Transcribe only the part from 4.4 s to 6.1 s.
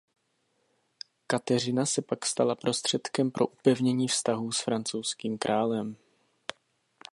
s francouzským králem.